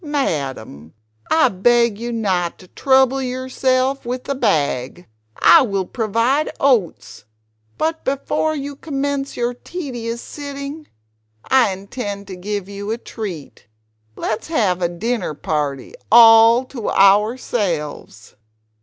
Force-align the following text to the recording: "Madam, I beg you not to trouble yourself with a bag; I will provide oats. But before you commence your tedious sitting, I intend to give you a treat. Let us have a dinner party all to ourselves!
"Madam, 0.03 0.95
I 1.29 1.49
beg 1.49 1.99
you 1.99 2.11
not 2.11 2.57
to 2.57 2.67
trouble 2.69 3.21
yourself 3.21 4.03
with 4.03 4.27
a 4.29 4.33
bag; 4.33 5.07
I 5.39 5.61
will 5.61 5.85
provide 5.85 6.49
oats. 6.59 7.25
But 7.77 8.03
before 8.03 8.55
you 8.55 8.75
commence 8.75 9.37
your 9.37 9.53
tedious 9.53 10.19
sitting, 10.19 10.87
I 11.51 11.71
intend 11.71 12.25
to 12.29 12.35
give 12.35 12.67
you 12.67 12.89
a 12.89 12.97
treat. 12.97 13.67
Let 14.15 14.39
us 14.41 14.47
have 14.47 14.81
a 14.81 14.89
dinner 14.89 15.35
party 15.35 15.93
all 16.11 16.65
to 16.65 16.89
ourselves! 16.89 18.35